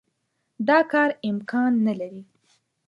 دا 0.67 0.79
کار 0.91 1.09
امکان 1.29 1.71
نه 1.85 1.93
لري. 1.99 2.21